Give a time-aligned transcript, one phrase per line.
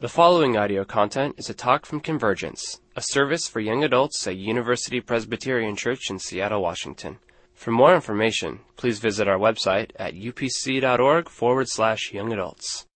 [0.00, 4.36] The following audio content is a talk from Convergence, a service for young adults at
[4.36, 7.18] University Presbyterian Church in Seattle, Washington.
[7.52, 12.86] For more information, please visit our website at upc.org forward slash young adults.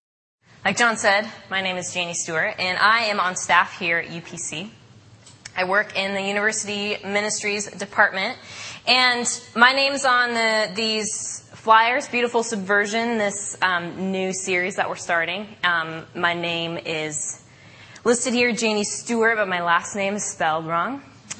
[0.64, 4.06] Like John said, my name is Janie Stuart, and I am on staff here at
[4.06, 4.70] UPC.
[5.56, 8.38] I work in the University Ministries Department,
[8.86, 9.26] and
[9.56, 15.46] my name's on the, these flyers, Beautiful Subversion, this um, new series that we're starting.
[15.62, 17.40] Um, my name is
[18.02, 20.94] listed here, Janie Stuart, but my last name is spelled wrong.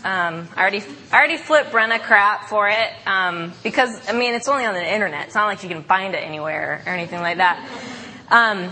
[0.04, 4.46] Um, I already, I already flipped Brenna crap for it um, because I mean it's
[4.46, 5.26] only on the internet.
[5.26, 7.68] It's not like you can find it anywhere or anything like that.
[8.30, 8.70] Um,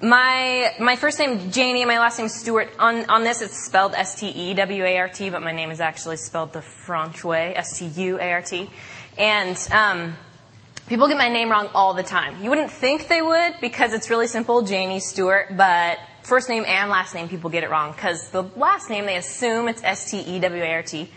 [0.00, 2.70] my my first name Janie, my last name Stuart.
[2.78, 5.70] On on this, it's spelled S T E W A R T, but my name
[5.70, 8.70] is actually spelled the French way, S T U A R T.
[9.18, 10.16] And um,
[10.88, 12.42] people get my name wrong all the time.
[12.42, 16.90] You wouldn't think they would because it's really simple, Janie Stuart, but first name and
[16.90, 21.10] last name people get it wrong because the last name they assume it's S-T-E-W-A-R-T.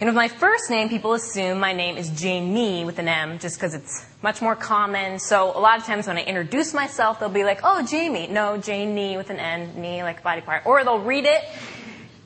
[0.00, 3.56] And with my first name, people assume my name is Janie with an M just
[3.56, 5.20] because it's much more common.
[5.20, 8.26] So a lot of times when I introduce myself, they'll be like, oh, Jamie.
[8.26, 10.66] No, Janie with an N, knee like a body part.
[10.66, 11.44] Or they'll read it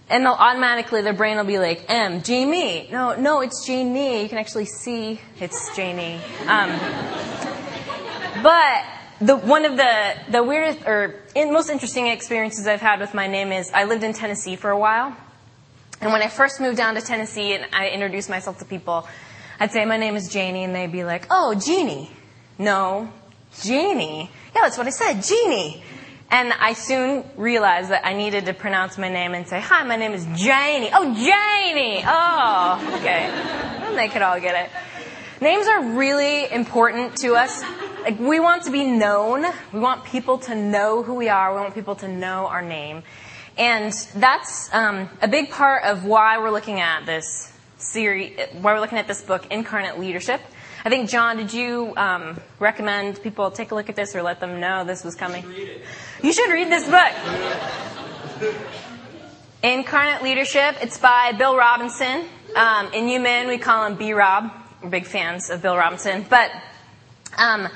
[0.08, 2.88] and they'll automatically, their brain will be like, M, Jamie.
[2.92, 4.22] No, no, it's Janie.
[4.22, 6.20] You can actually see it's Janie.
[6.46, 6.70] Um,
[8.42, 8.84] but
[9.20, 13.26] the, one of the, the weirdest or in, most interesting experiences I've had with my
[13.26, 15.16] name is I lived in Tennessee for a while.
[16.00, 19.08] And when I first moved down to Tennessee and I introduced myself to people,
[19.58, 22.10] I'd say, my name is Janie, and they'd be like, oh, Jeannie.
[22.58, 23.10] No,
[23.62, 24.30] Janie.
[24.54, 25.82] Yeah, that's what I said, Jeannie.
[26.30, 29.96] And I soon realized that I needed to pronounce my name and say, hi, my
[29.96, 30.90] name is Janie.
[30.92, 32.02] Oh, Janie!
[32.04, 33.30] Oh, okay.
[33.86, 34.70] And they could all get it.
[35.40, 37.62] Names are really important to us.
[38.02, 39.44] Like, we want to be known.
[39.72, 41.54] We want people to know who we are.
[41.54, 43.02] We want people to know our name.
[43.56, 48.80] And that's um, a big part of why we're looking at this series, why we're
[48.80, 50.40] looking at this book, Incarnate Leadership.
[50.84, 54.38] I think, John, did you um, recommend people take a look at this or let
[54.38, 55.44] them know this was coming?
[56.26, 58.50] You should read this book.
[59.62, 60.74] Incarnate Leadership.
[60.82, 62.24] It's by Bill Robinson.
[62.56, 64.50] Um, in UMin, we call him B Rob.
[64.82, 66.26] We're big fans of Bill Robinson.
[66.28, 66.50] But
[67.38, 67.68] um,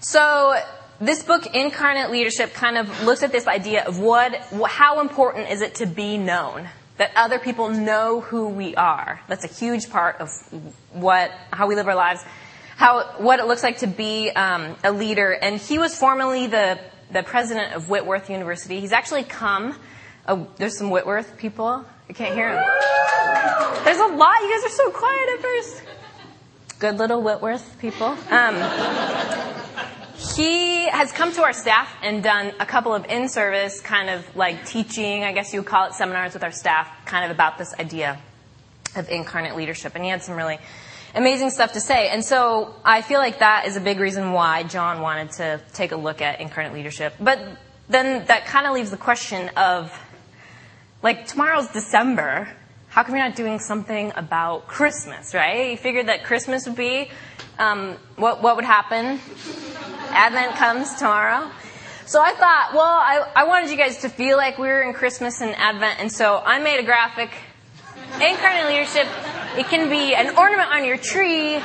[0.00, 0.60] so
[1.00, 4.34] this book, Incarnate Leadership, kind of looks at this idea of what,
[4.66, 9.20] how important is it to be known that other people know who we are.
[9.28, 10.28] That's a huge part of
[10.90, 12.24] what how we live our lives
[12.82, 15.30] how what it looks like to be um, a leader.
[15.30, 16.80] And he was formerly the
[17.12, 18.80] the president of Whitworth University.
[18.80, 19.78] He's actually come.
[20.26, 21.84] Oh, there's some Whitworth people.
[22.08, 22.64] I can't hear him.
[23.84, 24.40] There's a lot.
[24.42, 25.82] You guys are so quiet at first.
[26.78, 28.16] Good little Whitworth people.
[28.30, 28.56] Um,
[30.36, 34.66] he has come to our staff and done a couple of in-service kind of like
[34.66, 37.74] teaching, I guess you would call it seminars with our staff, kind of about this
[37.74, 38.18] idea
[38.96, 39.94] of incarnate leadership.
[39.94, 40.58] And he had some really
[41.14, 42.08] amazing stuff to say.
[42.08, 45.92] And so I feel like that is a big reason why John wanted to take
[45.92, 47.14] a look at incarnate leadership.
[47.20, 47.40] But
[47.88, 49.92] then that kind of leaves the question of,
[51.02, 52.48] like, tomorrow's December.
[52.88, 55.70] How come you're not doing something about Christmas, right?
[55.70, 57.10] You figured that Christmas would be,
[57.58, 59.20] um, what, what would happen?
[60.10, 61.50] Advent comes tomorrow.
[62.04, 64.92] So I thought, well, I, I wanted you guys to feel like we were in
[64.92, 67.30] Christmas and Advent, and so I made a graphic.
[68.20, 69.06] Incarnate leadership
[69.54, 71.60] it can be an ornament on your tree,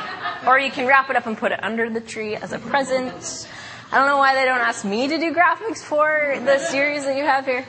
[0.45, 3.47] or you can wrap it up and put it under the tree as a present.
[3.91, 7.15] I don't know why they don't ask me to do graphics for the series that
[7.15, 7.65] you have here.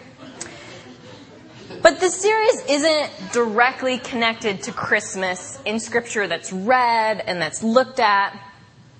[1.82, 8.00] But the series isn't directly connected to Christmas in scripture that's read and that's looked
[8.00, 8.36] at,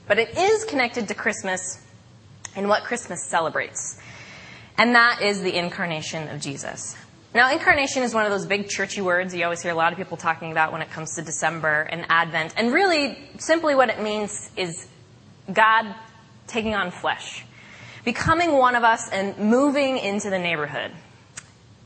[0.07, 1.85] but it is connected to Christmas
[2.55, 4.01] and what Christmas celebrates.
[4.77, 6.97] And that is the incarnation of Jesus.
[7.35, 9.99] Now, incarnation is one of those big churchy words you always hear a lot of
[9.99, 12.55] people talking about when it comes to December and Advent.
[12.57, 14.89] And really, simply what it means is
[15.53, 15.95] God
[16.47, 17.45] taking on flesh,
[18.03, 20.91] becoming one of us and moving into the neighborhood.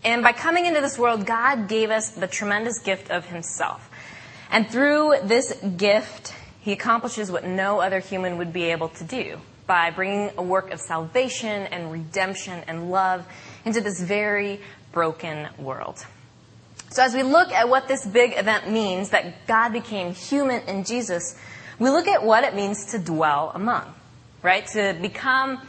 [0.04, 3.90] And by coming into this world, God gave us the tremendous gift of Himself.
[4.48, 9.40] And through this gift, He accomplishes what no other human would be able to do
[9.66, 13.26] by bringing a work of salvation and redemption and love
[13.64, 14.60] into this very
[14.92, 16.04] broken world.
[16.90, 20.84] So as we look at what this big event means, that God became human in
[20.84, 21.36] Jesus,
[21.78, 23.92] we look at what it means to dwell among,
[24.42, 24.66] right?
[24.68, 25.66] To become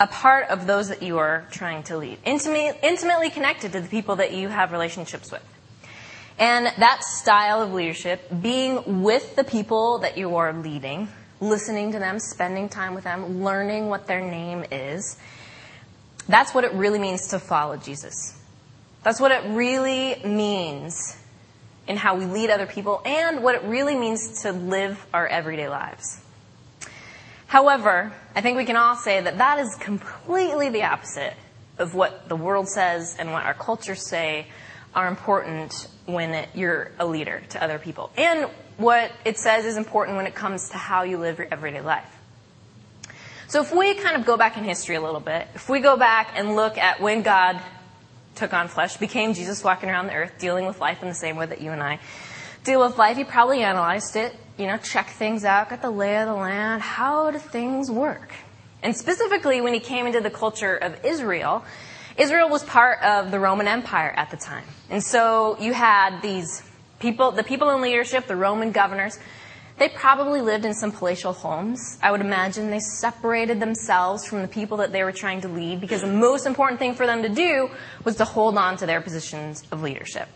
[0.00, 2.18] a part of those that you are trying to lead.
[2.24, 5.42] Intimately, connected to the people that you have relationships with.
[6.38, 11.08] And that style of leadership, being with the people that you are leading,
[11.40, 15.16] listening to them, spending time with them, learning what their name is,
[16.28, 18.36] That's what it really means to follow Jesus.
[19.02, 21.16] That's what it really means
[21.86, 25.68] in how we lead other people and what it really means to live our everyday
[25.68, 26.20] lives.
[27.46, 31.34] However, I think we can all say that that is completely the opposite
[31.78, 34.48] of what the world says and what our cultures say
[34.94, 38.10] are important when it, you're a leader to other people.
[38.16, 41.82] And what it says is important when it comes to how you live your everyday
[41.82, 42.15] life.
[43.48, 45.96] So if we kind of go back in history a little bit, if we go
[45.96, 47.60] back and look at when God
[48.34, 51.36] took on flesh, became Jesus walking around the earth, dealing with life in the same
[51.36, 52.00] way that you and I
[52.64, 56.18] deal with life, he probably analyzed it, you know, checked things out, got the lay
[56.18, 56.82] of the land.
[56.82, 58.32] How do things work?
[58.82, 61.64] And specifically when he came into the culture of Israel,
[62.18, 64.64] Israel was part of the Roman Empire at the time.
[64.90, 66.62] And so you had these
[66.98, 69.18] people, the people in leadership, the Roman governors,
[69.78, 71.98] they probably lived in some palatial homes.
[72.02, 75.80] I would imagine they separated themselves from the people that they were trying to lead
[75.80, 77.70] because the most important thing for them to do
[78.04, 80.28] was to hold on to their positions of leadership.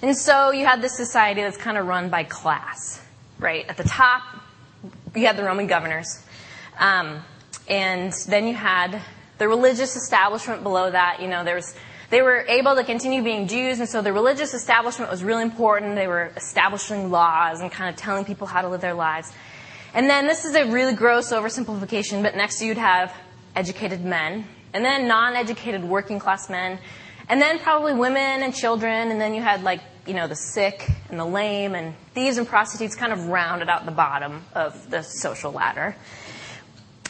[0.00, 3.02] And so you had this society that's kind of run by class,
[3.40, 3.66] right?
[3.68, 4.22] At the top,
[5.16, 6.22] you had the Roman governors.
[6.78, 7.24] Um,
[7.68, 9.02] and then you had
[9.38, 11.20] the religious establishment below that.
[11.20, 11.74] You know, there was
[12.10, 15.94] they were able to continue being Jews, and so the religious establishment was really important.
[15.94, 19.30] They were establishing laws and kind of telling people how to live their lives.
[19.92, 23.12] And then this is a really gross oversimplification, but next you'd have
[23.54, 26.78] educated men, and then non-educated working class men,
[27.28, 30.90] and then probably women and children, and then you had like, you know, the sick
[31.10, 35.02] and the lame, and thieves and prostitutes kind of rounded out the bottom of the
[35.02, 35.94] social ladder.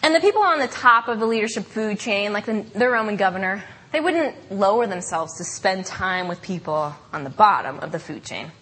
[0.02, 3.16] And the people on the top of the leadership food chain, like the, the Roman
[3.16, 3.62] governor,
[3.92, 8.24] they wouldn't lower themselves to spend time with people on the bottom of the food
[8.24, 8.52] chain.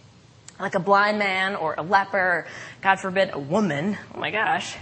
[0.58, 2.46] Like a blind man or a leper, or,
[2.80, 3.98] God forbid, a woman.
[4.14, 4.76] Oh my gosh.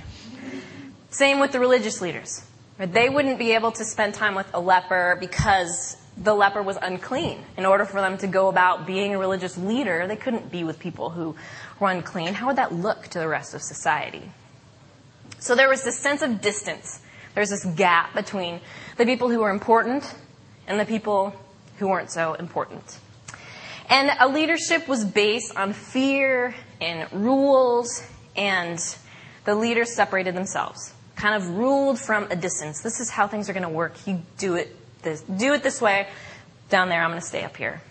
[1.10, 2.44] Same with the religious leaders.
[2.78, 7.38] They wouldn't be able to spend time with a leper because the leper was unclean.
[7.56, 10.78] In order for them to go about being a religious leader, they couldn't be with
[10.78, 11.34] people who
[11.80, 12.34] were unclean.
[12.34, 14.30] How would that look to the rest of society?
[15.38, 17.00] So there was this sense of distance.
[17.34, 18.60] There's this gap between
[18.96, 20.14] the people who were important
[20.66, 21.34] and the people
[21.78, 22.98] who weren't so important.
[23.88, 28.02] And a leadership was based on fear and rules,
[28.36, 28.78] and
[29.44, 32.80] the leaders separated themselves, kind of ruled from a distance.
[32.80, 34.06] This is how things are going to work.
[34.06, 36.08] You do it this, do it this way.
[36.70, 37.82] Down there, I'm going to stay up here.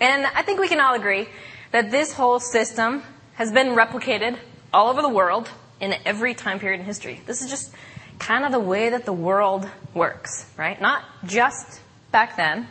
[0.00, 1.28] And I think we can all agree
[1.72, 3.02] that this whole system
[3.34, 4.38] has been replicated
[4.72, 5.50] all over the world
[5.80, 7.20] in every time period in history.
[7.26, 7.74] This is just
[8.20, 10.80] kind of the way that the world works, right?
[10.80, 11.80] Not just
[12.12, 12.68] back then.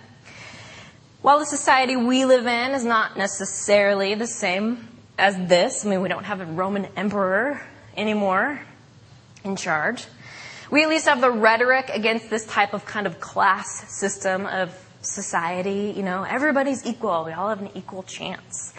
[1.21, 4.87] While the society we live in is not necessarily the same
[5.17, 7.61] as this, I mean, we don't have a Roman emperor
[7.97, 8.61] anymore
[9.43, 10.05] in charge.
[10.71, 14.73] We at least have the rhetoric against this type of kind of class system of
[15.01, 15.93] society.
[15.97, 17.25] You know, everybody's equal.
[17.25, 18.73] We all have an equal chance.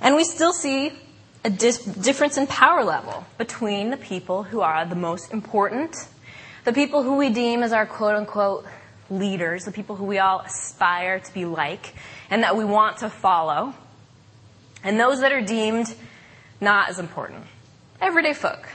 [0.00, 0.92] And we still see
[1.44, 5.96] a difference in power level between the people who are the most important,
[6.64, 8.66] the people who we deem as our quote unquote
[9.10, 11.94] leaders, the people who we all aspire to be like
[12.30, 13.72] and that we want to follow,
[14.82, 15.94] and those that are deemed
[16.60, 17.44] not as important.
[18.00, 18.68] Everyday folk,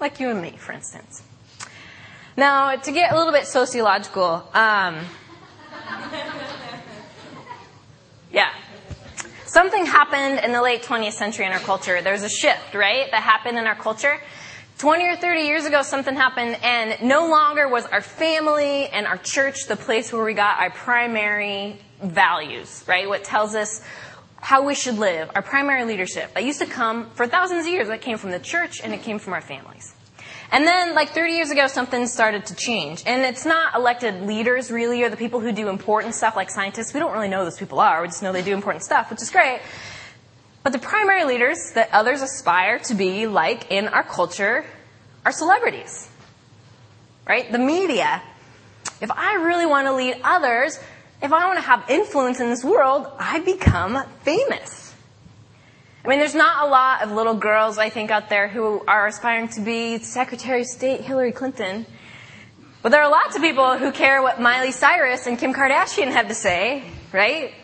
[0.00, 1.22] like you and me, for instance.
[2.36, 4.98] Now, to get a little bit sociological, um,
[8.32, 8.50] yeah,
[9.54, 12.02] something happened in the late 20th century in our culture.
[12.02, 14.20] There's a shift, right, that happened in our culture.
[14.78, 19.16] 20 or 30 years ago, something happened, and no longer was our family and our
[19.16, 23.08] church the place where we got our primary values, right?
[23.08, 23.80] What tells us
[24.40, 26.34] how we should live, our primary leadership.
[26.34, 27.86] That used to come for thousands of years.
[27.86, 29.94] That came from the church and it came from our families.
[30.54, 33.02] And then, like 30 years ago, something started to change.
[33.06, 36.94] And it's not elected leaders, really, or the people who do important stuff like scientists.
[36.94, 38.00] We don't really know who those people are.
[38.02, 39.60] We just know they do important stuff, which is great.
[40.62, 44.64] But the primary leaders that others aspire to be like in our culture
[45.26, 46.08] are celebrities.
[47.26, 47.50] Right?
[47.50, 48.22] The media.
[49.00, 50.78] If I really want to lead others,
[51.20, 54.83] if I want to have influence in this world, I become famous.
[56.04, 59.06] I mean, there's not a lot of little girls, I think, out there who are
[59.06, 61.86] aspiring to be Secretary of State Hillary Clinton.
[62.82, 66.28] But there are lots of people who care what Miley Cyrus and Kim Kardashian have
[66.28, 67.54] to say, right?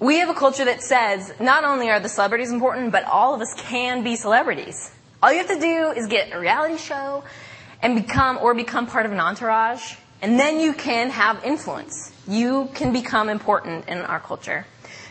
[0.00, 3.42] We have a culture that says not only are the celebrities important, but all of
[3.42, 4.90] us can be celebrities.
[5.22, 7.24] All you have to do is get a reality show
[7.82, 12.10] and become, or become part of an entourage, and then you can have influence.
[12.26, 14.64] You can become important in our culture.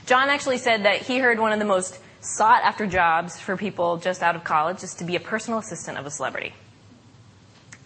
[0.07, 3.97] John actually said that he heard one of the most sought after jobs for people
[3.97, 6.53] just out of college is to be a personal assistant of a celebrity.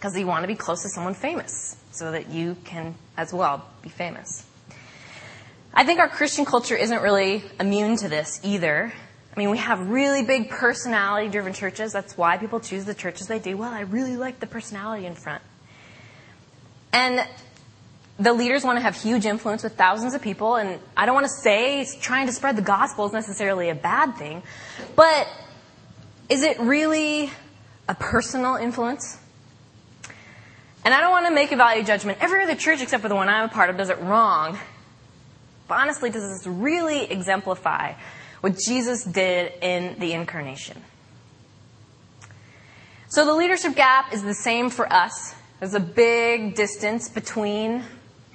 [0.02, 3.64] because you want to be close to someone famous so that you can as well
[3.82, 4.44] be famous.
[5.72, 8.92] I think our Christian culture isn't really immune to this either.
[9.34, 11.92] I mean, we have really big personality driven churches.
[11.92, 13.56] That's why people choose the churches they do.
[13.56, 15.42] Well, I really like the personality in front.
[16.92, 17.24] And
[18.22, 20.56] the leaders want to have huge influence with thousands of people.
[20.56, 24.16] And I don't want to say trying to spread the gospel is necessarily a bad
[24.16, 24.42] thing.
[24.94, 25.28] But
[26.28, 27.30] is it really
[27.88, 29.18] a personal influence?
[30.84, 32.18] And I don't want to make a value judgment.
[32.20, 34.58] Every other church except for the one I'm a part of does it wrong.
[35.68, 37.94] But honestly, does this really exemplify
[38.40, 40.82] what Jesus did in the incarnation?
[43.08, 45.34] So the leadership gap is the same for us.
[45.60, 47.84] There's a big distance between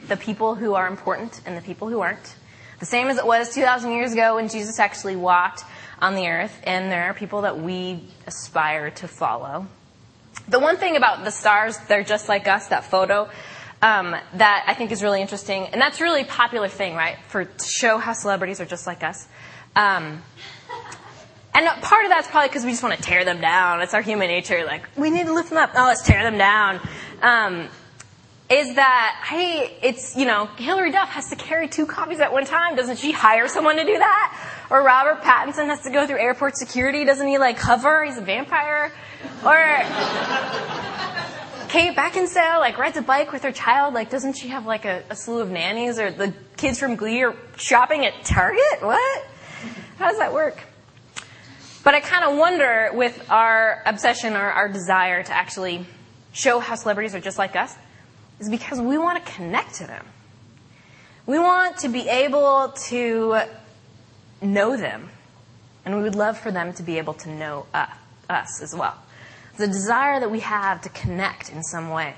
[0.08, 2.36] the people who are important and the people who aren't.
[2.80, 5.64] The same as it was 2,000 years ago when Jesus actually walked
[6.00, 9.68] on the earth, and there are people that we aspire to follow.
[10.48, 13.30] The one thing about the stars, they're just like us, that photo,
[13.82, 17.18] um, that I think is really interesting, and that's really popular thing, right?
[17.30, 19.28] For to show how celebrities are just like us.
[19.76, 20.22] Um,
[21.54, 23.82] and part of that's probably because we just want to tear them down.
[23.82, 24.64] It's our human nature.
[24.66, 25.72] Like we need to lift them up.
[25.76, 26.80] Oh, let's tear them down.
[27.22, 27.68] Um,
[28.50, 32.46] is that hey, it's you know Hilary Duff has to carry two copies at one
[32.46, 32.76] time.
[32.76, 34.68] Doesn't she hire someone to do that?
[34.70, 37.04] Or Robert Pattinson has to go through airport security.
[37.04, 38.06] Doesn't he like hover?
[38.06, 38.94] He's a vampire.
[39.46, 39.58] Or
[41.68, 43.94] Kate Beckinsale like rides a bike with her child.
[43.94, 46.00] Like doesn't she have like a, a slew of nannies?
[46.00, 48.82] Or the kids from Glee are shopping at Target?
[48.82, 49.26] What?
[49.98, 50.64] How does that work?
[51.84, 55.86] But I kind of wonder with our obsession or our desire to actually
[56.32, 57.76] show how celebrities are just like us
[58.40, 60.06] is because we want to connect to them.
[61.26, 63.42] We want to be able to
[64.42, 65.10] know them,
[65.84, 67.88] and we would love for them to be able to know uh,
[68.30, 68.96] us as well.
[69.58, 72.16] The desire that we have to connect in some way.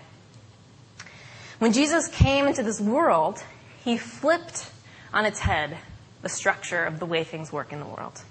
[1.59, 3.43] When Jesus came into this world,
[3.83, 4.69] he flipped
[5.13, 5.77] on its head
[6.21, 8.21] the structure of the way things work in the world.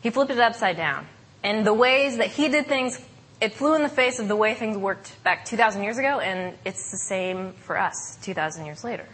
[0.00, 1.06] He flipped it upside down.
[1.42, 3.00] And the ways that he did things
[3.40, 6.56] it flew in the face of the way things worked back 2,000 years ago, and
[6.64, 9.06] it's the same for us 2,000 years later.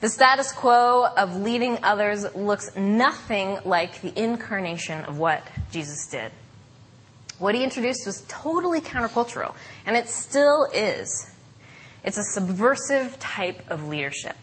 [0.00, 6.30] The status quo of leading others looks nothing like the incarnation of what Jesus did.
[7.38, 11.30] What he introduced was totally countercultural, and it still is.
[12.04, 14.36] It's a subversive type of leadership.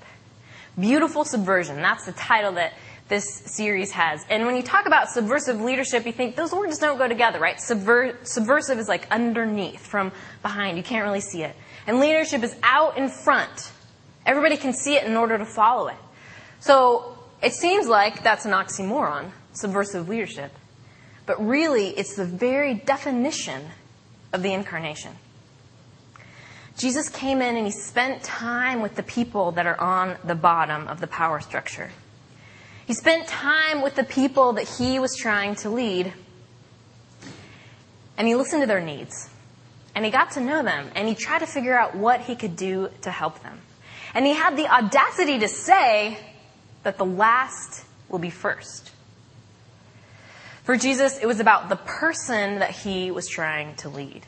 [0.77, 2.73] Beautiful subversion, that's the title that
[3.09, 4.25] this series has.
[4.29, 7.57] And when you talk about subversive leadership, you think those words don't go together, right?
[7.57, 10.77] Subver- subversive is like underneath, from behind.
[10.77, 11.55] You can't really see it.
[11.85, 13.71] And leadership is out in front.
[14.25, 15.97] Everybody can see it in order to follow it.
[16.59, 20.51] So it seems like that's an oxymoron, subversive leadership.
[21.25, 23.69] But really, it's the very definition
[24.31, 25.13] of the incarnation.
[26.77, 30.87] Jesus came in and he spent time with the people that are on the bottom
[30.87, 31.91] of the power structure.
[32.85, 36.13] He spent time with the people that he was trying to lead.
[38.17, 39.29] And he listened to their needs.
[39.95, 40.89] And he got to know them.
[40.95, 43.59] And he tried to figure out what he could do to help them.
[44.13, 46.17] And he had the audacity to say
[46.83, 48.91] that the last will be first.
[50.63, 54.25] For Jesus, it was about the person that he was trying to lead.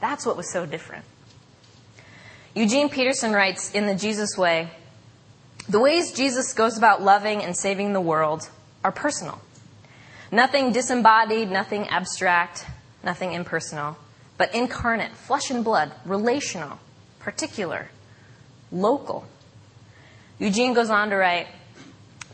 [0.00, 1.04] That's what was so different.
[2.54, 4.70] Eugene Peterson writes in The Jesus Way
[5.68, 8.48] the ways Jesus goes about loving and saving the world
[8.84, 9.40] are personal.
[10.30, 12.66] Nothing disembodied, nothing abstract,
[13.04, 13.96] nothing impersonal,
[14.38, 16.78] but incarnate, flesh and blood, relational,
[17.18, 17.90] particular,
[18.70, 19.26] local.
[20.38, 21.46] Eugene goes on to write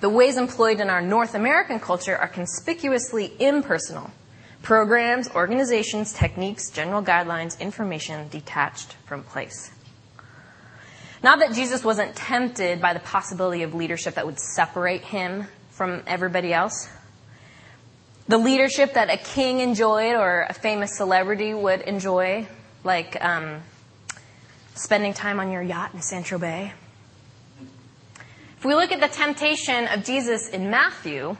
[0.00, 4.10] The ways employed in our North American culture are conspicuously impersonal.
[4.62, 9.70] Programs, organizations, techniques, general guidelines, information detached from place.
[11.22, 16.02] Not that Jesus wasn't tempted by the possibility of leadership that would separate him from
[16.06, 16.88] everybody else.
[18.28, 22.46] The leadership that a king enjoyed or a famous celebrity would enjoy,
[22.84, 23.62] like um,
[24.74, 26.72] spending time on your yacht in San Tropez.
[28.58, 31.36] If we look at the temptation of Jesus in Matthew,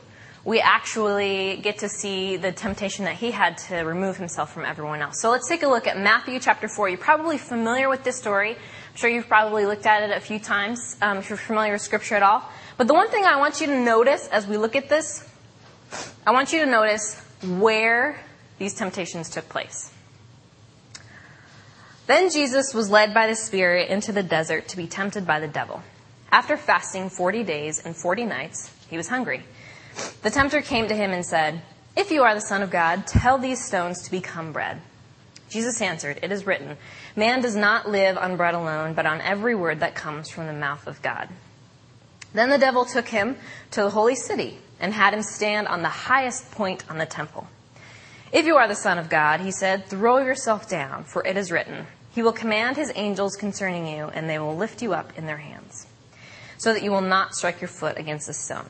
[0.49, 4.99] we actually get to see the temptation that he had to remove himself from everyone
[4.99, 5.21] else.
[5.21, 6.89] So let's take a look at Matthew chapter 4.
[6.89, 8.57] You're probably familiar with this story
[8.89, 11.83] I'm sure you've probably looked at it a few times um, if you're familiar with
[11.83, 12.41] Scripture at all.
[12.77, 15.23] But the one thing I want you to notice as we look at this,
[16.25, 18.19] I want you to notice where
[18.57, 19.93] these temptations took place.
[22.07, 25.47] Then Jesus was led by the Spirit into the desert to be tempted by the
[25.47, 25.83] devil.
[26.31, 29.43] After fasting 40 days and 40 nights, he was hungry.
[30.21, 31.61] The tempter came to him and said,
[31.95, 34.81] If you are the Son of God, tell these stones to become bread.
[35.49, 36.77] Jesus answered, It is written,
[37.15, 40.53] Man does not live on bread alone, but on every word that comes from the
[40.53, 41.29] mouth of God.
[42.33, 43.37] Then the devil took him
[43.71, 47.47] to the holy city and had him stand on the highest point on the temple.
[48.31, 51.51] If you are the Son of God, he said, throw yourself down, for it is
[51.51, 55.25] written, He will command His angels concerning you, and they will lift you up in
[55.25, 55.87] their hands,
[56.57, 58.69] so that you will not strike your foot against a stone.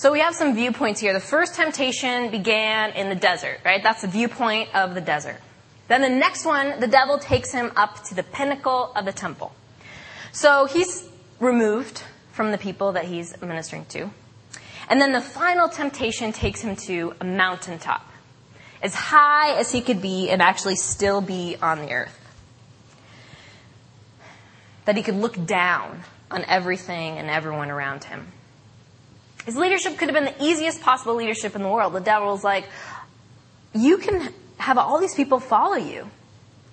[0.00, 1.12] So we have some viewpoints here.
[1.12, 3.82] The first temptation began in the desert, right?
[3.82, 5.36] That's the viewpoint of the desert.
[5.88, 9.52] Then the next one, the devil takes him up to the pinnacle of the temple.
[10.32, 11.06] So he's
[11.38, 12.02] removed
[12.32, 14.10] from the people that he's ministering to.
[14.88, 18.10] And then the final temptation takes him to a mountaintop,
[18.82, 22.18] as high as he could be and actually still be on the earth.
[24.86, 28.28] That he could look down on everything and everyone around him.
[29.46, 31.92] His leadership could have been the easiest possible leadership in the world.
[31.92, 32.66] The devil was like,
[33.74, 36.08] you can have all these people follow you.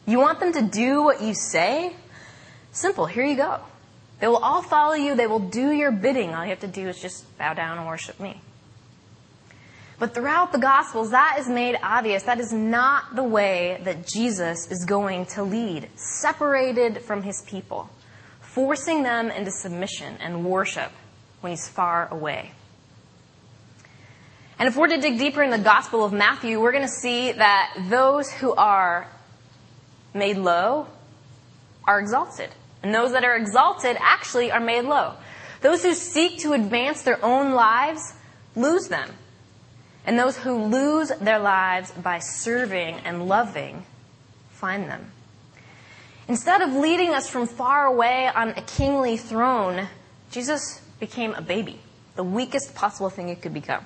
[0.06, 1.96] You want them to do what you say?
[2.72, 3.60] Simple, here you go.
[4.20, 5.16] They will all follow you.
[5.16, 6.34] They will do your bidding.
[6.34, 8.42] All you have to do is just bow down and worship me.
[10.00, 12.24] But throughout the Gospels, that is made obvious.
[12.24, 17.90] That is not the way that Jesus is going to lead, separated from his people,
[18.42, 20.92] forcing them into submission and worship
[21.42, 22.52] when he's far away.
[24.60, 27.32] And if we're to dig deeper in the Gospel of Matthew, we're going to see
[27.32, 29.08] that those who are
[30.14, 30.88] made low
[31.86, 32.50] are exalted.
[32.82, 35.14] And those that are exalted actually are made low.
[35.62, 38.14] Those who seek to advance their own lives
[38.56, 39.12] lose them.
[40.05, 43.86] And those who lose their lives by serving and loving
[44.51, 45.12] find them.
[46.27, 49.88] Instead of leading us from far away on a kingly throne,
[50.31, 51.79] Jesus became a baby,
[52.16, 53.86] the weakest possible thing he could become.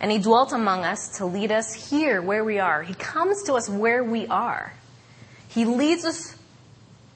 [0.00, 2.82] And he dwelt among us to lead us here where we are.
[2.82, 4.72] He comes to us where we are.
[5.48, 6.36] He leads us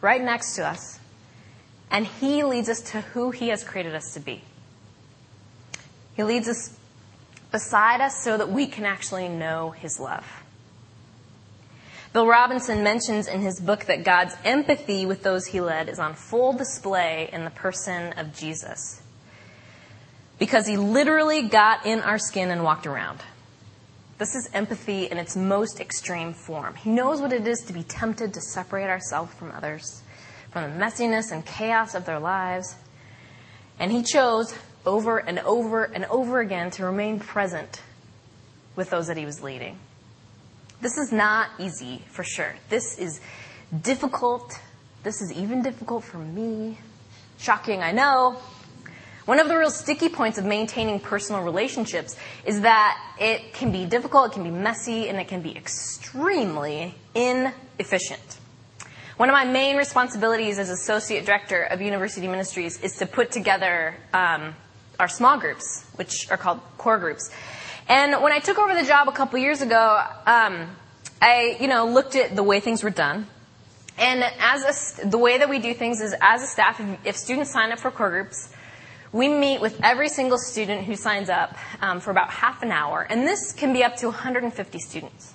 [0.01, 0.99] right next to us,
[1.91, 4.43] and He leads us to who He has created us to be.
[6.17, 6.77] He leads us
[7.51, 10.27] beside us so that we can actually know His love.
[12.13, 16.13] Bill Robinson mentions in his book that God's empathy with those he led is on
[16.13, 19.02] full display in the person of Jesus.
[20.39, 23.21] Because he literally got in our skin and walked around.
[24.19, 26.77] This is empathy in its most extreme form.
[26.77, 30.03] He knows what it is to be tempted to separate ourselves from others,
[30.51, 32.77] from the messiness and chaos of their lives.
[33.79, 34.55] And he chose
[34.87, 37.83] over and over and over again to remain present
[38.77, 39.79] with those that he was leading.
[40.81, 42.55] This is not easy, for sure.
[42.69, 43.21] This is
[43.83, 44.53] difficult.
[45.03, 46.79] This is even difficult for me.
[47.39, 48.37] Shocking, I know.
[49.25, 53.85] One of the real sticky points of maintaining personal relationships is that it can be
[53.85, 58.39] difficult, it can be messy, and it can be extremely inefficient.
[59.19, 63.95] One of my main responsibilities as associate director of university ministries is to put together
[64.13, 64.57] um,
[64.99, 67.31] our small groups, which are called core groups.
[67.89, 70.69] And when I took over the job a couple years ago, um,
[71.21, 73.29] I, you know, looked at the way things were done.
[73.99, 77.17] And as a, the way that we do things is, as a staff, if, if
[77.17, 78.53] students sign up for core groups,
[79.13, 83.07] we meet with every single student who signs up um, for about half an hour,
[83.09, 85.35] and this can be up to 150 students.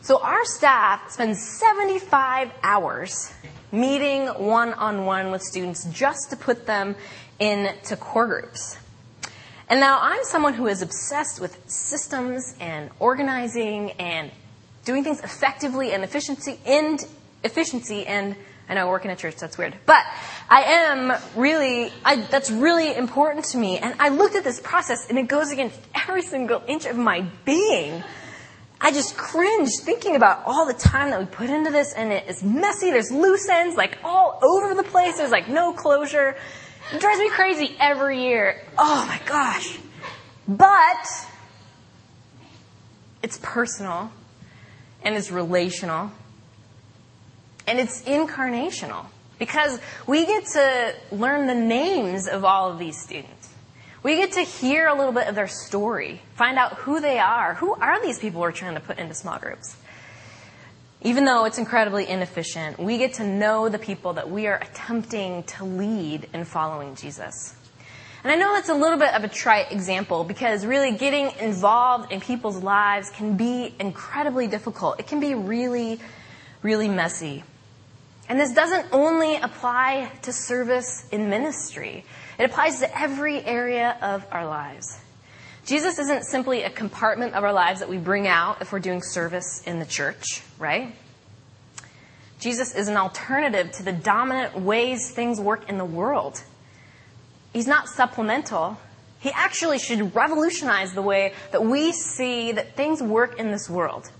[0.00, 3.32] So our staff spends 75 hours
[3.72, 6.94] meeting one on one with students just to put them
[7.38, 8.78] into core groups.
[9.68, 14.30] And now I'm someone who is obsessed with systems and organizing and
[14.84, 17.04] doing things effectively and efficiency and
[17.42, 18.36] efficiency and
[18.72, 19.76] I know I work in a church, that's weird.
[19.84, 20.02] But
[20.48, 23.76] I am really, I, that's really important to me.
[23.76, 27.20] And I looked at this process and it goes against every single inch of my
[27.44, 28.02] being.
[28.80, 32.26] I just cringe thinking about all the time that we put into this and it
[32.30, 32.90] is messy.
[32.90, 35.18] There's loose ends like all over the place.
[35.18, 36.34] There's like no closure.
[36.94, 38.64] It drives me crazy every year.
[38.78, 39.78] Oh my gosh.
[40.48, 41.06] But
[43.22, 44.10] it's personal
[45.02, 46.10] and it's relational
[47.72, 49.06] and it's incarnational
[49.38, 53.48] because we get to learn the names of all of these students.
[54.02, 57.54] We get to hear a little bit of their story, find out who they are.
[57.54, 59.74] Who are these people we're trying to put into small groups?
[61.00, 65.42] Even though it's incredibly inefficient, we get to know the people that we are attempting
[65.44, 67.54] to lead in following Jesus.
[68.22, 72.12] And I know that's a little bit of a trite example because really getting involved
[72.12, 75.00] in people's lives can be incredibly difficult.
[75.00, 76.00] It can be really,
[76.62, 77.44] really messy.
[78.28, 82.04] And this doesn't only apply to service in ministry.
[82.38, 84.98] It applies to every area of our lives.
[85.66, 89.02] Jesus isn't simply a compartment of our lives that we bring out if we're doing
[89.02, 90.94] service in the church, right?
[92.40, 96.42] Jesus is an alternative to the dominant ways things work in the world.
[97.52, 98.78] He's not supplemental.
[99.20, 104.10] He actually should revolutionize the way that we see that things work in this world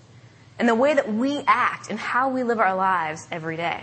[0.61, 3.83] and the way that we act and how we live our lives every day.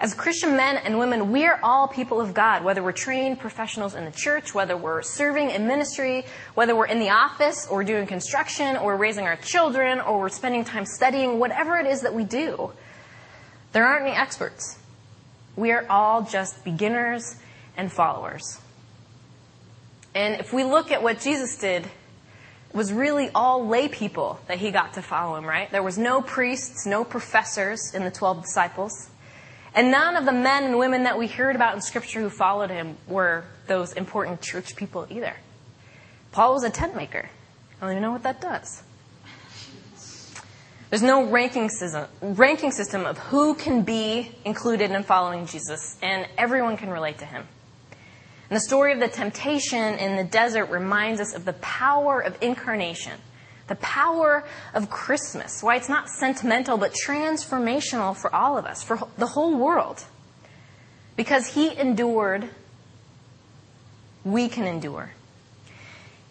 [0.00, 3.94] As Christian men and women, we are all people of God, whether we're trained professionals
[3.94, 8.06] in the church, whether we're serving in ministry, whether we're in the office or doing
[8.06, 12.24] construction or raising our children or we're spending time studying, whatever it is that we
[12.24, 12.72] do.
[13.72, 14.78] There aren't any experts.
[15.56, 17.36] We are all just beginners
[17.76, 18.60] and followers.
[20.14, 24.58] And if we look at what Jesus did, it was really all lay people that
[24.58, 25.70] he got to follow him, right?
[25.70, 29.10] There was no priests, no professors in the 12 disciples.
[29.74, 32.70] And none of the men and women that we heard about in scripture who followed
[32.70, 35.34] him were those important church people either.
[36.30, 37.28] Paul was a tent maker.
[37.76, 38.82] I don't even know what that does.
[40.90, 46.28] There's no ranking system, ranking system of who can be included in following Jesus, and
[46.38, 47.48] everyone can relate to him.
[48.48, 52.36] And the story of the temptation in the desert reminds us of the power of
[52.40, 53.18] incarnation,
[53.66, 58.98] the power of Christmas, why it's not sentimental but transformational for all of us, for
[59.16, 60.04] the whole world.
[61.16, 62.50] Because he endured,
[64.24, 65.12] we can endure.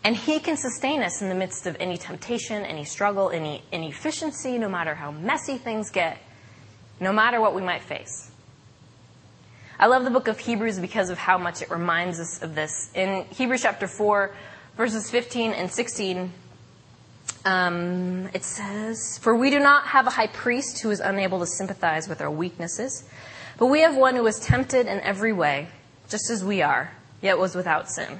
[0.03, 4.57] And he can sustain us in the midst of any temptation, any struggle, any inefficiency,
[4.57, 6.17] no matter how messy things get,
[6.99, 8.29] no matter what we might face.
[9.79, 12.91] I love the book of Hebrews because of how much it reminds us of this.
[12.93, 14.35] In Hebrews chapter 4,
[14.77, 16.31] verses 15 and 16,
[17.45, 21.47] um, it says, For we do not have a high priest who is unable to
[21.47, 23.03] sympathize with our weaknesses,
[23.57, 25.67] but we have one who was tempted in every way,
[26.09, 28.19] just as we are, yet was without sin.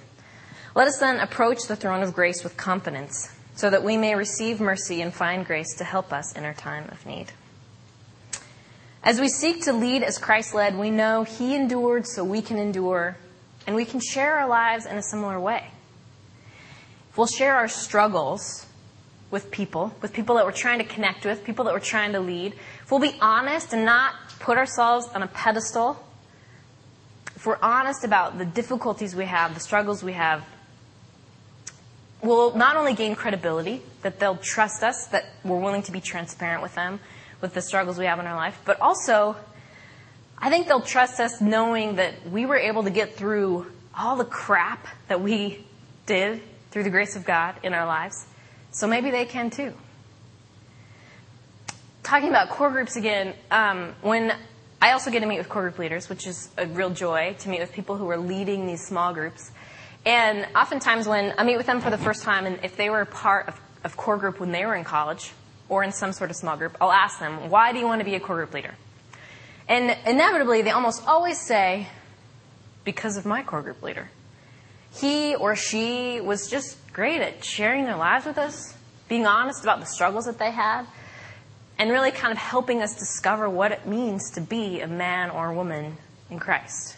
[0.75, 4.59] Let us then approach the throne of grace with confidence, so that we may receive
[4.59, 7.27] mercy and find grace to help us in our time of need.
[9.03, 12.57] As we seek to lead as Christ led, we know He endured so we can
[12.57, 13.17] endure,
[13.67, 15.67] and we can share our lives in a similar way.
[17.09, 18.65] If we'll share our struggles
[19.34, 22.19] with people, with people that we're trying to connect with, people that we're trying to
[22.19, 25.98] lead, if we'll be honest and not put ourselves on a pedestal,
[27.36, 30.46] if we're honest about the difficulties we have, the struggles we have,
[32.22, 36.62] we'll not only gain credibility, that they'll trust us, that we're willing to be transparent
[36.62, 37.00] with them,
[37.41, 39.36] with the struggles we have in our life, but also,
[40.38, 43.65] I think they'll trust us knowing that we were able to get through
[43.98, 45.65] all the crap that we
[46.06, 48.28] did through the grace of God in our lives.
[48.73, 49.73] So maybe they can too.
[52.01, 54.36] Talking about core groups again, um, when
[54.81, 57.49] I also get to meet with core group leaders, which is a real joy to
[57.49, 59.51] meet with people who are leading these small groups.
[60.05, 63.05] And oftentimes when I meet with them for the first time, and if they were
[63.05, 65.31] part of, of core group when they were in college,
[65.69, 68.05] or in some sort of small group, I'll ask them, why do you want to
[68.05, 68.73] be a core group leader?
[69.69, 71.88] And inevitably, they almost always say,
[72.83, 74.09] because of my core group leader.
[74.93, 78.75] He or she was just great at sharing their lives with us,
[79.10, 80.86] being honest about the struggles that they had,
[81.77, 85.49] and really kind of helping us discover what it means to be a man or
[85.49, 85.97] a woman
[86.29, 86.97] in Christ.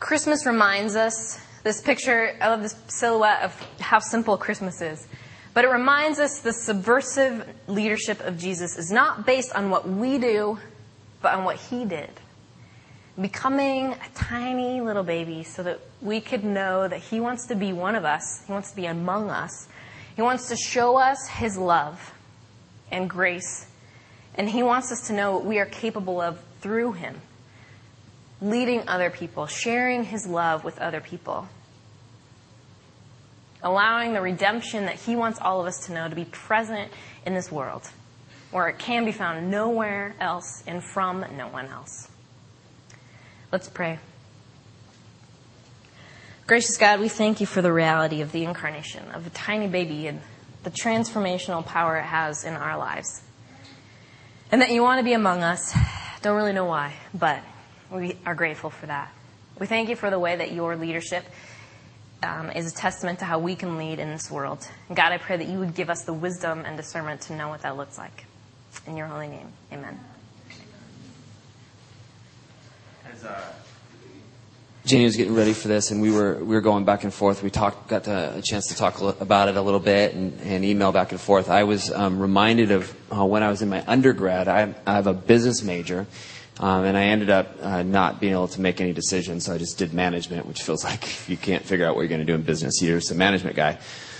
[0.00, 5.06] Christmas reminds us this picture, I love this silhouette of how simple Christmas is.
[5.52, 10.18] But it reminds us the subversive leadership of Jesus is not based on what we
[10.18, 10.58] do,
[11.20, 12.10] but on what he did.
[13.18, 17.72] Becoming a tiny little baby so that we could know that he wants to be
[17.72, 19.68] one of us, he wants to be among us.
[20.16, 22.12] He wants to show us his love
[22.90, 23.66] and grace,
[24.34, 27.20] and he wants us to know what we are capable of through him.
[28.40, 31.48] Leading other people, sharing his love with other people
[33.62, 36.90] allowing the redemption that He wants all of us to know to be present
[37.26, 37.90] in this world,
[38.50, 42.08] where it can be found nowhere else and from no one else.
[43.52, 43.98] Let's pray.
[46.46, 50.06] Gracious God, we thank you for the reality of the incarnation of a tiny baby
[50.06, 50.20] and
[50.62, 53.22] the transformational power it has in our lives.
[54.52, 55.74] And that you want to be among us.
[56.22, 57.40] Don't really know why, but
[57.90, 59.12] we are grateful for that.
[59.58, 61.24] We thank you for the way that your leadership
[62.22, 64.66] um, is a testament to how we can lead in this world.
[64.94, 67.62] God, I pray that you would give us the wisdom and discernment to know what
[67.62, 68.26] that looks like.
[68.86, 69.98] In your holy name, amen.
[73.12, 73.42] As, uh,
[74.92, 77.42] was getting ready for this, and we were we were going back and forth.
[77.42, 80.64] We talked, got to, a chance to talk about it a little bit, and, and
[80.64, 81.50] email back and forth.
[81.50, 84.48] I was um, reminded of uh, when I was in my undergrad.
[84.48, 86.06] I, I have a business major,
[86.58, 89.58] um, and I ended up uh, not being able to make any decisions, so I
[89.58, 92.34] just did management, which feels like you can't figure out what you're going to do
[92.34, 92.80] in business.
[92.80, 93.78] You're just a management guy.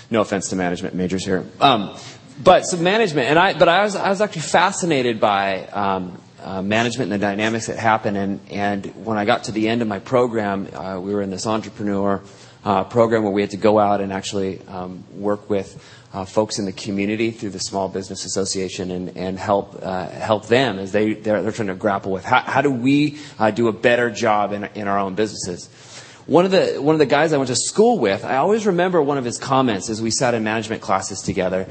[0.09, 1.97] No offense to management majors here, um,
[2.43, 6.61] but some management, and I but I was I was actually fascinated by um, uh,
[6.61, 8.15] management and the dynamics that happen.
[8.15, 11.29] And, and when I got to the end of my program, uh, we were in
[11.29, 12.21] this entrepreneur
[12.63, 16.59] uh, program where we had to go out and actually um, work with uh, folks
[16.59, 20.91] in the community through the Small Business Association and, and help uh, help them as
[20.91, 23.17] they they're, they're, trying to grapple with how, how do we
[23.55, 25.69] do a better job in, in our own businesses.
[26.27, 29.01] One of the one of the guys I went to school with, I always remember
[29.01, 31.67] one of his comments as we sat in management classes together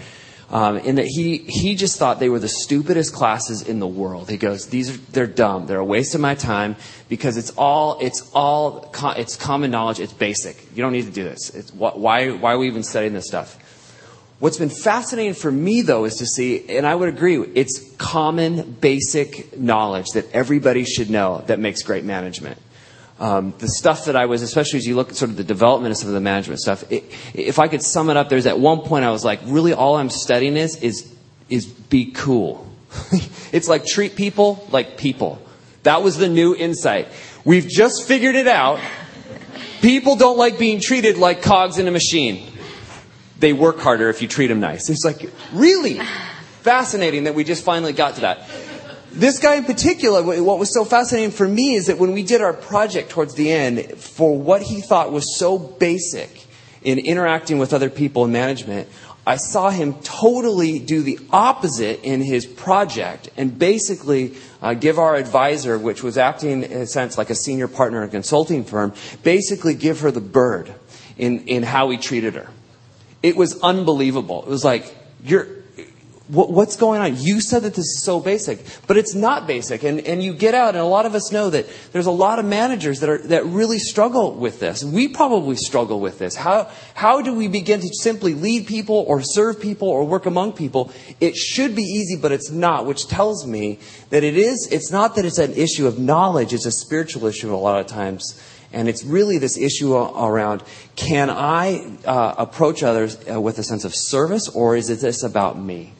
[0.50, 4.28] um, in that he he just thought they were the stupidest classes in the world.
[4.28, 5.66] He goes, "These are they're dumb.
[5.66, 6.76] They're a waste of my time
[7.08, 10.00] because it's all it's all it's common knowledge.
[10.00, 10.56] It's basic.
[10.74, 11.50] You don't need to do this.
[11.50, 13.56] It's, why why are we even studying this stuff?"
[14.40, 18.72] What's been fascinating for me though is to see, and I would agree, it's common
[18.80, 22.58] basic knowledge that everybody should know that makes great management
[23.20, 25.92] um, the stuff that I was, especially as you look at sort of the development
[25.92, 27.04] of some of the management stuff, it,
[27.34, 29.96] if I could sum it up, there's at one point I was like, really all
[29.96, 31.14] I'm studying is, is,
[31.50, 32.66] is be cool.
[33.52, 35.40] it's like treat people like people.
[35.82, 37.08] That was the new insight.
[37.44, 38.80] We've just figured it out.
[39.82, 42.50] People don't like being treated like cogs in a machine.
[43.38, 44.88] They work harder if you treat them nice.
[44.88, 46.00] It's like, really
[46.62, 48.48] fascinating that we just finally got to that
[49.12, 52.40] this guy in particular, what was so fascinating for me is that when we did
[52.40, 56.46] our project towards the end, for what he thought was so basic
[56.82, 58.88] in interacting with other people in management,
[59.26, 65.14] I saw him totally do the opposite in his project and basically uh, give our
[65.14, 68.94] advisor, which was acting in a sense like a senior partner in a consulting firm,
[69.22, 70.74] basically give her the bird
[71.18, 72.48] in, in how he treated her.
[73.22, 74.42] It was unbelievable.
[74.42, 75.46] It was like, you're,
[76.30, 77.16] what's going on?
[77.18, 79.82] You said that this is so basic, but it's not basic.
[79.82, 82.38] And, and you get out, and a lot of us know that there's a lot
[82.38, 84.84] of managers that, are, that really struggle with this.
[84.84, 86.36] We probably struggle with this.
[86.36, 90.52] How, how do we begin to simply lead people or serve people or work among
[90.52, 90.92] people?
[91.20, 95.16] It should be easy, but it's not, which tells me that it is, it's not
[95.16, 98.40] that it's an issue of knowledge, it's a spiritual issue a lot of times.
[98.72, 100.62] And it's really this issue around
[100.94, 105.58] can I uh, approach others uh, with a sense of service, or is this about
[105.58, 105.94] me?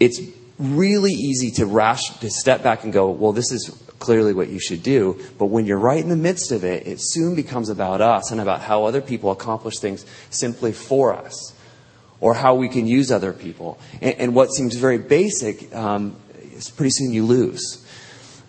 [0.00, 0.20] It's
[0.58, 4.58] really easy to rash to step back and go, well, this is clearly what you
[4.58, 5.20] should do.
[5.38, 8.40] But when you're right in the midst of it, it soon becomes about us and
[8.40, 11.54] about how other people accomplish things simply for us,
[12.20, 13.78] or how we can use other people.
[14.00, 17.86] And, and what seems very basic um, is pretty soon you lose.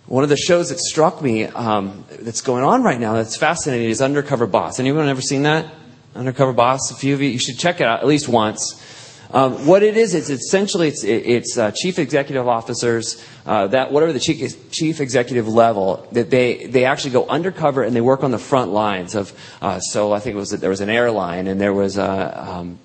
[0.08, 3.90] One of the shows that struck me um, that's going on right now that's fascinating
[3.90, 4.80] is Undercover Boss.
[4.80, 5.74] Anyone ever seen that?
[6.16, 6.92] Undercover Boss?
[6.92, 8.82] A few of you, you should check it out at least once.
[9.34, 14.12] Um, what it is, it's essentially it's, it's uh, chief executive officers, uh, that whatever
[14.12, 18.32] the chief, chief executive level, that they they actually go undercover and they work on
[18.32, 19.34] the front lines of.
[19.62, 22.50] Uh, so I think it was there was an airline and there was a.
[22.50, 22.80] Um,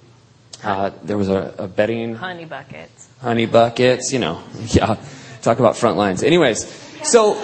[0.64, 3.08] uh, there was a, a betting honey buckets.
[3.20, 4.96] Honey buckets, you know, yeah.
[5.42, 6.22] Talk about front lines.
[6.22, 6.66] Anyways,
[7.04, 7.34] so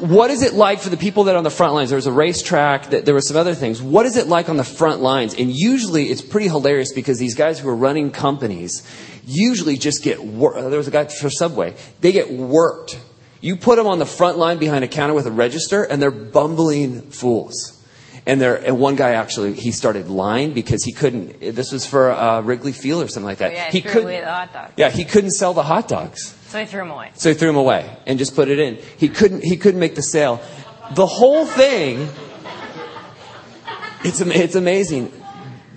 [0.00, 1.90] what is it like for the people that are on the front lines?
[1.90, 3.80] There was a racetrack, there were some other things.
[3.80, 5.34] What is it like on the front lines?
[5.34, 8.82] And usually it's pretty hilarious because these guys who are running companies
[9.24, 10.56] usually just get worked.
[10.56, 11.74] There was a guy for Subway.
[12.00, 12.98] They get worked.
[13.40, 16.10] You put them on the front line behind a counter with a register and they're
[16.10, 17.76] bumbling fools.
[18.26, 21.40] And there, and one guy actually, he started lying because he couldn't.
[21.40, 23.52] This was for uh, Wrigley Field or something like that.
[23.52, 24.02] Oh, yeah, he couldn't.
[24.02, 24.72] sell the hot dogs.
[24.76, 26.36] Yeah, he couldn't sell the hot dogs.
[26.50, 27.12] So he threw them away.
[27.14, 28.76] So he threw them away and just put it in.
[28.98, 30.42] He couldn't, he couldn't make the sale.
[30.96, 32.08] The whole thing,
[34.02, 35.12] it's, it's amazing.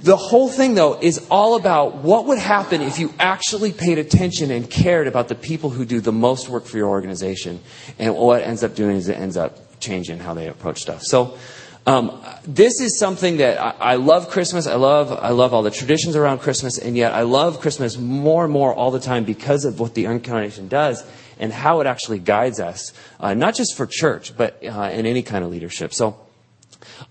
[0.02, 4.50] The whole thing, though, is all about what would happen if you actually paid attention
[4.50, 7.60] and cared about the people who do the most work for your organization.
[8.00, 11.04] And what ends up doing is it ends up changing how they approach stuff.
[11.04, 11.38] So,
[11.86, 14.68] um, this is something that I, I, love Christmas.
[14.68, 18.46] I love, I love all the traditions around Christmas, and yet I love Christmas more
[18.46, 21.06] and more all the time because of what the incarnation does
[21.40, 25.24] and how it actually guides us, uh, not just for church, but uh, in any
[25.24, 25.94] kind of leadership.
[25.94, 26.18] So,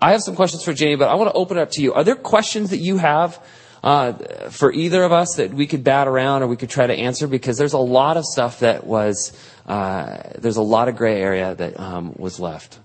[0.00, 1.94] I have some questions for Jamie, but I want to open it up to you.
[1.94, 3.44] Are there questions that you have
[3.82, 4.12] uh,
[4.50, 7.26] for either of us that we could bat around or we could try to answer?
[7.26, 11.54] Because there's a lot of stuff that was, uh, there's a lot of gray area
[11.54, 12.78] that um, was left.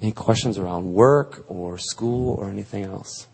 [0.00, 3.26] Any questions around work or school or anything else?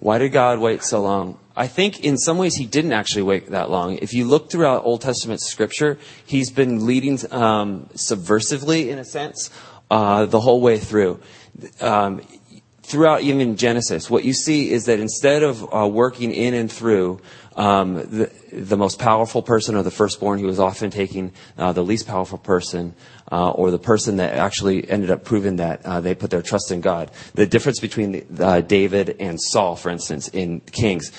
[0.00, 1.38] Why did God wait so long?
[1.54, 3.98] I think in some ways he didn't actually wait that long.
[3.98, 9.50] If you look throughout Old Testament scripture, he's been leading um, subversively, in a sense,
[9.90, 11.20] uh, the whole way through.
[11.80, 12.22] Um,
[12.90, 17.20] throughout even Genesis, what you see is that instead of uh, working in and through
[17.54, 21.84] um, the, the, most powerful person or the firstborn, he was often taking uh, the
[21.84, 22.94] least powerful person
[23.30, 26.72] uh, or the person that actually ended up proving that uh, they put their trust
[26.72, 27.10] in God.
[27.34, 31.12] The difference between uh, David and Saul, for instance, in Kings.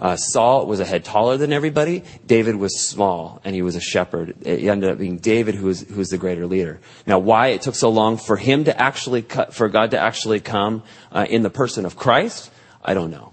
[0.00, 2.04] Uh, Saul was a head taller than everybody.
[2.24, 4.36] David was small, and he was a shepherd.
[4.46, 6.80] It ended up being David who was, who was the greater leader.
[7.06, 10.40] Now, why it took so long for him to actually cut, for God to actually
[10.40, 12.50] come uh, in the person of Christ,
[12.82, 13.32] I don't know.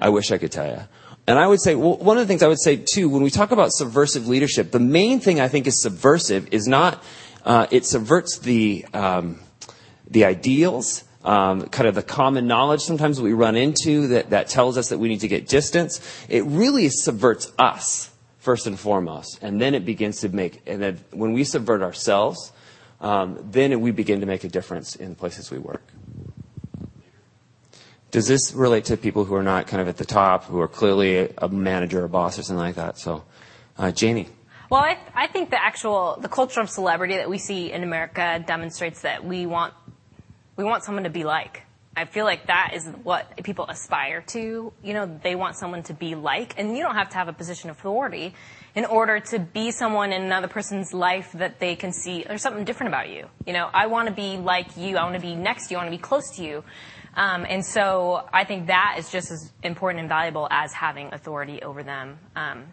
[0.00, 0.80] I wish I could tell you.
[1.26, 3.30] And I would say, well, one of the things I would say too, when we
[3.30, 7.04] talk about subversive leadership, the main thing I think is subversive is not,
[7.44, 9.38] uh, it subverts the, um,
[10.08, 14.78] the ideals, um, kind of the common knowledge sometimes we run into that, that tells
[14.78, 16.00] us that we need to get distance.
[16.28, 20.62] It really subverts us first and foremost, and then it begins to make.
[20.66, 22.52] And then when we subvert ourselves,
[23.00, 25.82] um, then we begin to make a difference in the places we work.
[28.10, 30.66] Does this relate to people who are not kind of at the top, who are
[30.66, 32.98] clearly a manager or boss or something like that?
[32.98, 33.24] So,
[33.78, 34.28] uh, Janie.
[34.68, 38.42] Well, I, I think the actual the culture of celebrity that we see in America
[38.44, 39.74] demonstrates that we want
[40.60, 41.62] we want someone to be like.
[41.96, 44.72] I feel like that is what people aspire to.
[44.82, 47.32] You know, they want someone to be like, and you don't have to have a
[47.32, 48.34] position of authority
[48.74, 52.64] in order to be someone in another person's life that they can see there's something
[52.64, 53.26] different about you.
[53.46, 54.98] You know, I want to be like you.
[54.98, 55.78] I want to be next to you.
[55.78, 56.62] I want to be close to you.
[57.14, 61.62] Um, and so I think that is just as important and valuable as having authority
[61.62, 62.18] over them.
[62.36, 62.66] Um,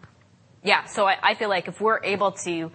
[0.62, 2.69] yeah, so I, I, feel like if we're able to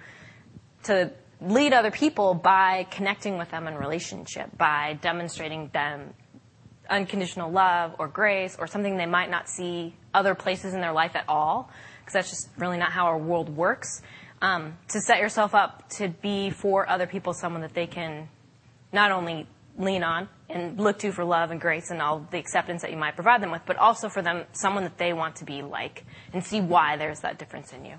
[0.85, 1.12] to
[1.46, 6.14] lead other people by connecting with them in relationship, by demonstrating them
[6.88, 11.16] unconditional love or grace or something they might not see other places in their life
[11.16, 14.02] at all, because that's just really not how our world works.
[14.40, 18.28] Um, to set yourself up to be for other people someone that they can
[18.92, 19.46] not only
[19.78, 22.96] lean on and look to for love and grace and all the acceptance that you
[22.96, 26.05] might provide them with, but also for them someone that they want to be like
[26.33, 27.94] and see why there's that difference in you.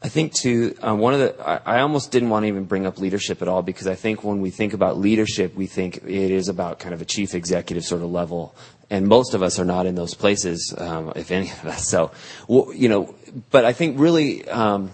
[0.00, 2.86] I think too, um, one of the, I, I, almost didn't want to even bring
[2.86, 6.30] up leadership at all because I think when we think about leadership, we think it
[6.30, 8.54] is about kind of a chief executive sort of level.
[8.90, 11.88] And most of us are not in those places, um, if any of us.
[11.88, 12.12] So,
[12.46, 13.12] well, you know,
[13.50, 14.92] but I think really, um,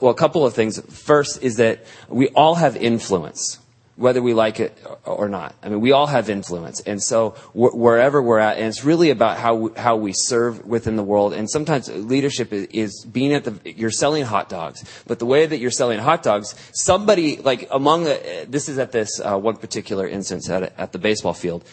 [0.00, 0.78] well, a couple of things.
[0.78, 3.58] First is that we all have influence
[3.96, 5.54] whether we like it or not.
[5.62, 6.80] I mean, we all have influence.
[6.80, 10.66] And so wh- wherever we're at, and it's really about how, we, how we serve
[10.66, 11.32] within the world.
[11.32, 15.46] And sometimes leadership is, is, being at the, you're selling hot dogs, but the way
[15.46, 19.56] that you're selling hot dogs, somebody, like among the, this is at this uh, one
[19.56, 21.64] particular instance at, at the baseball field.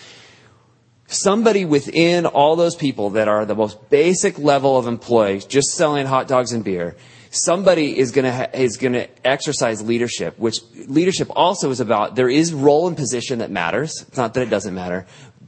[1.08, 6.06] Somebody within all those people that are the most basic level of employees, just selling
[6.06, 6.96] hot dogs and beer,
[7.32, 12.16] somebody is going to is going to exercise leadership, which leadership also is about.
[12.16, 14.06] There is role and position that matters.
[14.08, 15.08] It's not that it doesn't matter,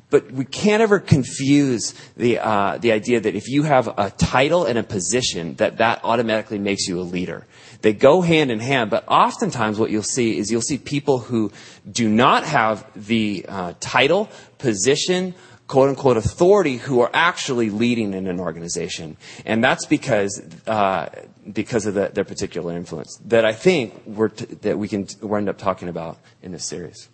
[0.10, 4.65] but we can't ever confuse the uh, the idea that if you have a title
[4.65, 7.46] and a position, that that automatically makes you a leader.
[7.82, 11.52] They go hand in hand, but oftentimes what you'll see is you'll see people who
[11.91, 15.36] do not have the uh, title, position,
[15.67, 19.17] quote unquote authority who are actually leading in an organization.
[19.46, 21.10] And that's because uh,
[21.51, 25.38] because of the, their particular influence that I think we're t- that we can we
[25.38, 27.10] end up talking about in this series.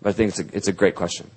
[0.00, 1.30] But I think it's a, it's a great question.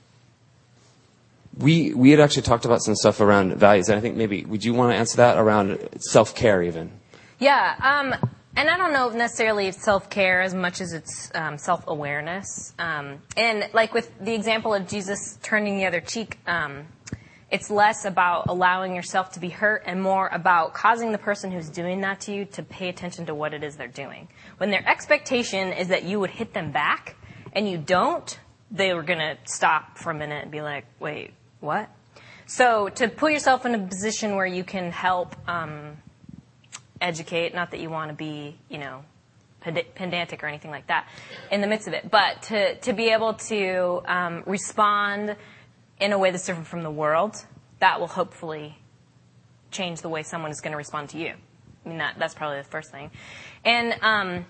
[1.58, 4.64] We we had actually talked about some stuff around values, and I think maybe would
[4.64, 6.92] you want to answer that around self care even?
[7.40, 8.16] Yeah, um,
[8.56, 12.74] and I don't know necessarily self care as much as it's um, self awareness.
[12.80, 16.88] Um, and like with the example of Jesus turning the other cheek, um,
[17.52, 21.70] it's less about allowing yourself to be hurt and more about causing the person who's
[21.70, 24.28] doing that to you to pay attention to what it is they're doing.
[24.58, 27.16] When their expectation is that you would hit them back
[27.54, 28.40] and you don't,
[28.72, 31.90] they were to stop for a minute and be like, wait, what?
[32.48, 35.98] So to put yourself in a position where you can help um,
[37.00, 39.04] educate, not that you want to be, you know,
[39.62, 41.08] pedantic or anything like that
[41.52, 45.36] in the midst of it, but to, to be able to um, respond
[46.00, 47.46] in a way that's different from the world,
[47.80, 48.78] that will hopefully
[49.72, 51.34] change the way someone is going to respond to you.
[51.86, 53.12] I mean, that, that's probably the first thing.
[53.64, 54.46] And um,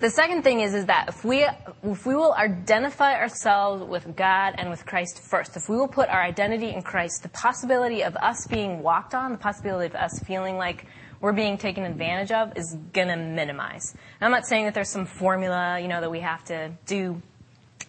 [0.00, 1.46] the second thing is, is that if we,
[1.84, 6.08] if we will identify ourselves with God and with Christ first, if we will put
[6.08, 10.18] our identity in Christ, the possibility of us being walked on, the possibility of us
[10.26, 10.86] feeling like
[11.20, 13.92] we're being taken advantage of is going to minimize.
[13.92, 17.22] And I'm not saying that there's some formula, you know, that we have to do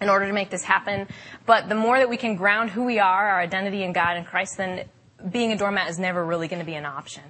[0.01, 1.07] in order to make this happen,
[1.45, 4.25] but the more that we can ground who we are, our identity in God and
[4.25, 4.85] Christ, then
[5.29, 7.23] being a doormat is never really going to be an option.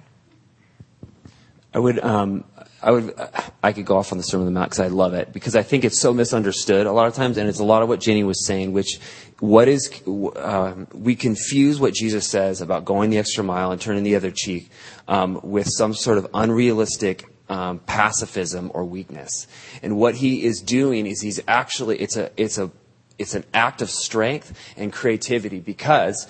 [1.72, 2.44] I would, um,
[2.80, 3.14] I would,
[3.62, 5.56] I could go off on the Sermon on the Mount because I love it because
[5.56, 8.00] I think it's so misunderstood a lot of times, and it's a lot of what
[8.00, 9.00] Jenny was saying, which
[9.40, 9.90] what is
[10.36, 14.30] um, we confuse what Jesus says about going the extra mile and turning the other
[14.30, 14.70] cheek
[15.08, 19.46] um, with some sort of unrealistic um, pacifism or weakness.
[19.82, 22.70] And what he is doing is he's actually it's a it's a
[23.18, 26.26] it's an act of strength and creativity because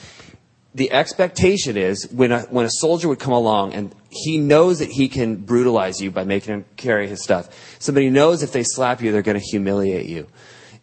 [0.75, 4.91] the expectation is when a, when a soldier would come along and he knows that
[4.91, 7.77] he can brutalize you by making him carry his stuff.
[7.79, 10.27] Somebody knows if they slap you, they're going to humiliate you.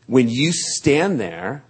[0.08, 1.64] When you stand there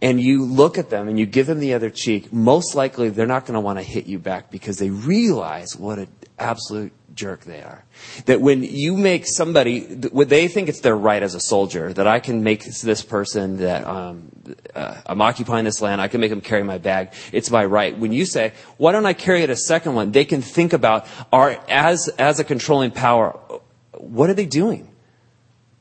[0.00, 3.26] and you look at them and you give them the other cheek, most likely they're
[3.26, 6.08] not going to want to hit you back because they realize what an
[6.38, 7.84] absolute jerk they are.
[8.26, 12.06] That when you make somebody, when they think it's their right as a soldier, that
[12.06, 14.30] I can make this person that um,
[14.74, 17.12] uh, I'm occupying this land, I can make them carry my bag.
[17.32, 17.98] It's my right.
[17.98, 20.12] When you say, why don't I carry it a second one?
[20.12, 23.38] They can think about, are as as a controlling power,
[23.92, 24.88] what are they doing?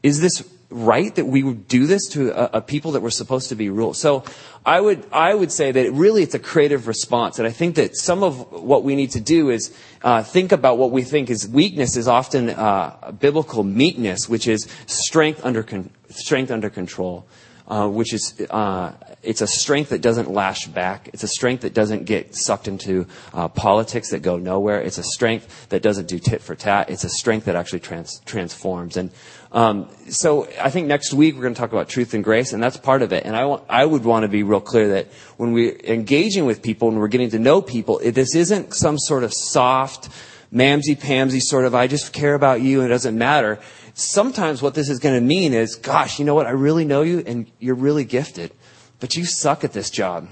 [0.02, 3.48] Is this right that we would do this to a, a, people that were supposed
[3.50, 3.96] to be ruled.
[3.96, 4.26] So
[4.66, 7.40] I would, I would say that it really it's a creative response.
[7.40, 9.74] And I think that some of what we need to do is
[10.04, 14.68] uh, think about what we think is weakness is often uh, biblical meekness, which is
[14.86, 17.26] strength under, con- strength under control.
[17.68, 18.94] Uh, which is uh,
[19.24, 21.10] it's a strength that doesn't lash back.
[21.14, 24.80] It's a strength that doesn't get sucked into uh, politics that go nowhere.
[24.82, 26.92] It's a strength that doesn't do tit for tat.
[26.92, 28.98] It's a strength that actually trans- transforms.
[28.98, 29.10] And
[29.52, 32.62] um, so I think next week we're going to talk about truth and grace, and
[32.62, 33.26] that's part of it.
[33.26, 35.08] And I, want, I would want to be real clear that
[35.38, 39.24] when we're engaging with people and we're getting to know people, this isn't some sort
[39.24, 40.10] of soft,
[40.54, 43.60] mamsy-pamsy sort of, I just care about you and it doesn't matter.
[43.98, 46.46] Sometimes what this is going to mean is, gosh, you know what?
[46.46, 48.52] I really know you and you're really gifted,
[49.00, 50.28] but you suck at this job.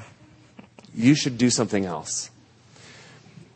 [0.94, 2.30] You should do something else.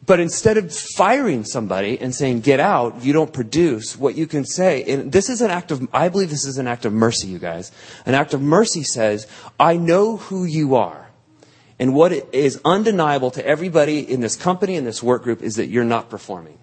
[0.06, 4.46] But instead of firing somebody and saying, get out, you don't produce, what you can
[4.46, 7.28] say, and this is an act of, I believe this is an act of mercy,
[7.28, 7.74] you guys.
[8.06, 9.28] An act of mercy says,
[9.60, 11.10] I know who you are.
[11.80, 15.68] And what is undeniable to everybody in this company, in this work group, is that
[15.68, 16.58] you're not performing.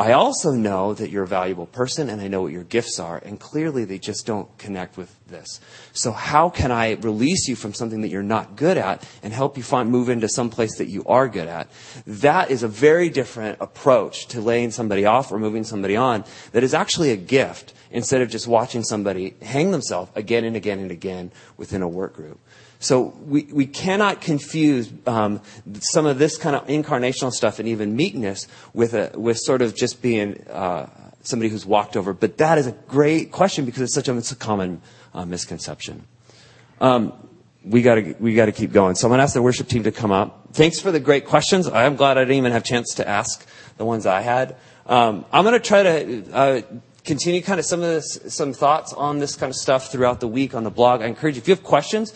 [0.00, 3.18] I also know that you're a valuable person and I know what your gifts are,
[3.18, 5.60] and clearly they just don't connect with this.
[5.92, 9.56] So how can I release you from something that you're not good at and help
[9.56, 11.68] you find, move into some place that you are good at?
[12.06, 16.62] That is a very different approach to laying somebody off or moving somebody on that
[16.62, 20.92] is actually a gift instead of just watching somebody hang themselves again and again and
[20.92, 22.38] again within a work group.
[22.80, 25.40] So we, we cannot confuse um,
[25.80, 29.74] some of this kind of incarnational stuff and even meekness with, a, with sort of
[29.74, 30.88] just being uh,
[31.22, 32.12] somebody who's walked over.
[32.12, 34.80] But that is a great question because it's such a, it's a common
[35.12, 36.04] uh, misconception.
[36.80, 37.12] Um,
[37.64, 38.94] we got to we got to keep going.
[38.94, 40.48] So I'm to ask the worship team to come up.
[40.52, 41.66] Thanks for the great questions.
[41.66, 44.56] I'm glad I didn't even have a chance to ask the ones I had.
[44.86, 46.60] Um, I'm going to try to uh,
[47.04, 50.28] continue kind of some of this, some thoughts on this kind of stuff throughout the
[50.28, 51.02] week on the blog.
[51.02, 52.12] I encourage you if you have questions,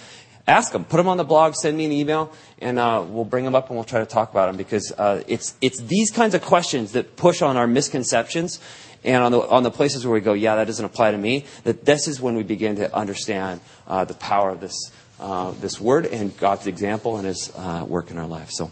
[0.46, 0.84] ask them.
[0.84, 1.54] Put them on the blog.
[1.54, 4.30] Send me an email, and uh, we'll bring them up and we'll try to talk
[4.30, 8.60] about them because uh, it's it's these kinds of questions that push on our misconceptions
[9.04, 11.44] and on the on the places where we go, yeah, that doesn't apply to me.
[11.64, 15.80] That this is when we begin to understand uh, the power of this uh, this
[15.80, 18.50] word and God's example and His uh, work in our life.
[18.50, 18.70] So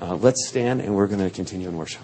[0.00, 2.02] uh, let's stand and we're going to continue in worship.